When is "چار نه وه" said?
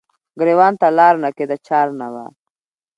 1.67-2.25